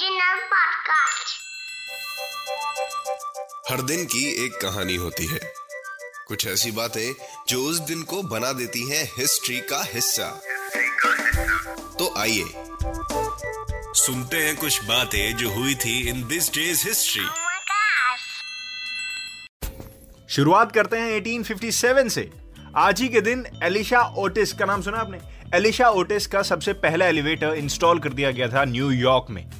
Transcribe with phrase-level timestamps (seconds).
[0.00, 1.32] Podcast.
[3.70, 5.40] हर दिन की एक कहानी होती है।
[6.28, 7.14] कुछ ऐसी बातें
[7.48, 10.42] जो उस दिन को बना देती हैं हिस्ट्री का हिस्सा।
[11.98, 12.44] तो आइए
[13.94, 17.26] सुनते हैं कुछ बातें जो हुई थी इन दिस डेज़ हिस्ट्री!
[20.34, 22.30] शुरुआत करते हैं 1857 से।
[22.76, 25.18] आज ही के दिन एलिशा ओटिस का नाम सुना आपने?
[25.54, 29.59] एलिशा ओटिस का सबसे पहला एलिवेटर इंस्टॉल कर दिया गया था न्यूयॉर्क में।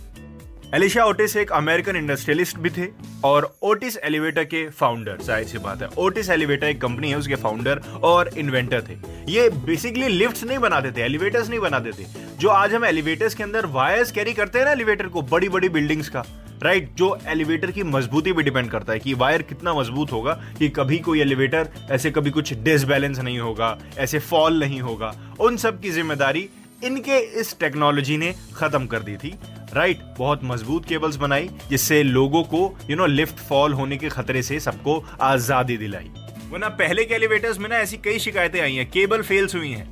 [0.75, 2.87] एलिशा ओटिस एक अमेरिकन इंडस्ट्रियलिस्ट भी थे
[3.25, 7.35] और ओटिस एलिवेटर के फाउंडर ज़ाहिर सी बात है ओटिस एलिवेटर एक कंपनी है उसके
[7.37, 8.97] फाउंडर और इन्वेंटर थे।
[9.33, 12.07] ये बेसिकली लिफ्ट्स नहीं बनाते थे एलिवेटर्स नहीं बनाते थे।
[12.39, 15.69] जो आज हम एलिवेटर्स के अंदर वायर्स कैरी करते हैं ना एलिवेटर को बड़ी बड़ी
[15.69, 16.25] बिल्डिंग्स का
[16.62, 20.33] राइट right, जो एलिवेटर की मजबूती भी डिपेंड करता है कि वायर कितना मज़बूत होगा
[20.59, 25.57] कि कभी कोई एलिवेटर ऐसे कभी कुछ डिसबैलेंस नहीं होगा ऐसे फॉल नहीं होगा। उन
[25.59, 26.49] सब की ज़िम्मेदारी
[26.84, 29.34] इनके इस टेक्नोलॉजी ने खत्म कर दी थी।
[29.73, 34.09] राइट right, बहुत मज़बूत केबल्स बनाई जिससे लोगों को यू नो लिफ्ट फॉल होने के
[34.09, 36.11] खतरे से सबको आज़ादी दिलाई।
[36.50, 39.87] वरना पहले के एलिवेटर्स में ना ऐसी कई शिकायतें आई हैं केबल फेल्स हुई हैं।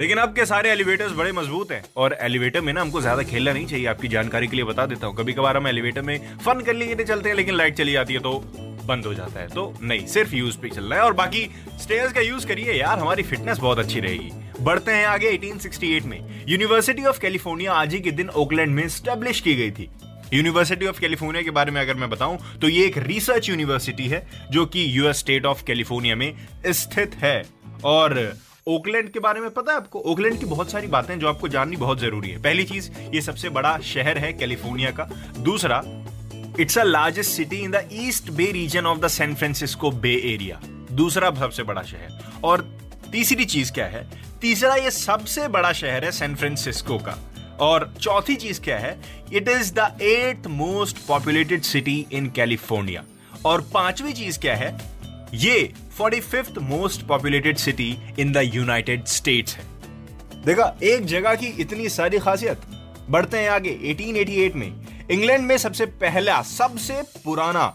[0.00, 3.52] लेकिन अब के सारे एलिवेटर्स बड़े मज़बूत हैं और एलिवेटर में ना हमको ज़्यादा खेलना
[3.52, 6.60] नहीं चाहिए आपकी जानकारी के लिए बता देता हूँ। कभी कभार हम एलिवेटर में फन
[6.60, 8.38] कर लिए चलते हैं लेकिन लाइट चली जाती है तो
[8.86, 11.48] बंद हो जाता है। तो नहीं सिर्फ़ यूज़ पे चल रहा है और बाकी
[11.82, 16.44] स्टेयर्स का यूज़ करिए। यार हमारी फिटनेस बहुत अच्छी रहेगी। बढ़ते हैं आगे 1868 में।
[16.48, 19.88] यूनिवर्सिटी ऑफ़ कैलिफ़ोर्निया आज ही के दिन ओकलैंड में स्टेब्लिश की गई थी।
[20.34, 24.26] यूनिवर्सिटी ऑफ़ कैलिफ़ोर्निया के बारे में अगर मैं बताऊँ तो ये एक रिसर्च यूनिवर्सिटी है,
[24.50, 26.34] जो कि यूएस स्टेट ऑफ़ कैलिफ़ोर्निया में
[26.66, 27.42] स्थित है।
[27.84, 29.98] और ओकलैंड के बारे में पता है आपको?
[29.98, 33.48] ओकलैंड की बहुत सारी बातें जो आपको जाननी बहुत ज़रूरी है। पहली चीज़, ये सबसे
[33.48, 35.04] बड़ा शहर है कैलिफ़ोर्निया का।
[35.38, 35.82] दूसरा
[36.60, 40.60] it's a largest city in the East Bay region of the San Francisco Bay Area
[40.92, 42.60] दूसरा सबसे बड़ा शहर। और
[43.12, 44.23] तीसरी चीज़ क्या है?
[44.40, 47.18] तीसरा ये सबसे बड़ा शहर है सैन फ्रांसिस्को का।
[47.60, 49.00] और चौथी चीज़ क्या है?
[49.32, 53.04] It is the eighth most populated city in California
[53.44, 54.80] और पांचवी चीज़ क्या है?
[55.34, 59.64] ये forty fifth most populated city in the United States है।
[60.44, 62.60] देखा, एक जगह की इतनी सारी खासियत।
[63.10, 64.72] बढ़ते हैं आगे 1888 में।
[65.10, 67.66] इंग्लैंड में सबसे पहला, सबसे पुराना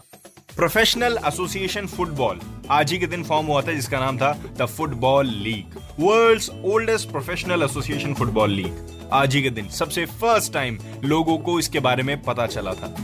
[0.56, 5.26] प्रोफेशनल एसोसिएशन फुटबॉल आज ही के दिन फॉर्म हुआ था, जिसका नाम था the Football
[5.26, 11.36] League world's oldest professional association football league आज ही के दिन सबसे फ़र्स्ट टाइम लोगों
[11.38, 12.94] को इसके बारे में पता चला था।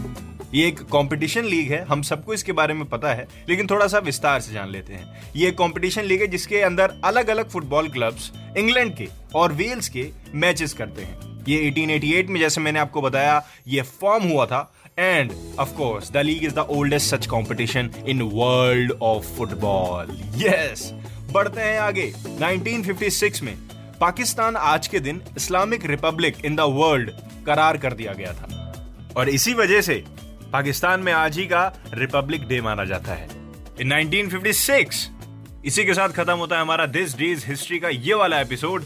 [0.54, 3.98] ये एक कंपटीशन लीग है, हम सबको इसके बारे में पता है, लेकिन थोड़ा सा
[3.98, 8.30] विस्तार से जान लेते हैं। ये कंपटीशन लीग है जिसके अंदर अलग अलग फुटबॉल क्लब्स
[8.58, 13.42] इंग्लैंड के और वेल्स के मैचेस करते हैं। ये 1888 में जैसे मैंने आपको बताया,
[13.68, 18.22] ये फॉर्म हुआ था। And of course the league is the oldest such competition in
[18.32, 20.92] world of football yes
[21.32, 23.56] बढ़ते हैं आगे। 1956 में
[24.00, 27.10] पाकिस्तान आज के दिन Islamic republic in the world
[27.46, 28.74] करार कर दिया गया था।
[29.16, 30.04] और इसी वजह से
[30.52, 33.28] पाकिस्तान में आज ही का रिपब्लिक डे माना जाता है।
[33.80, 35.10] इन 1956
[35.64, 38.84] इसी के साथ खत्म होता है हमारा दिस डेज़ हिस्ट्री का ये वाला एपिसोड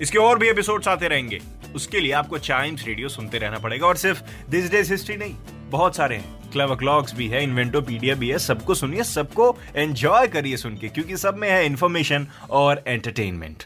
[0.00, 1.40] इसके और भी एपिसोड्स आते रहेंगे।
[1.74, 5.34] उसके लिए आपको चाइम्स रेडियो सुनते रहना पड़ेगा। और सिर्फ़ दिस डेज़ हिस्ट्री नहीं,
[5.70, 10.56] बहुत सारे हैं। क्लव क्लॉक्स भी है इन्वेंटोपीडिया भी है, सबको सुनिए, सबको एंजॉय करिए
[10.56, 13.64] सुन के, क्योंकि सब में है इन्फॉर्मेशन और एंटरटेनमेंट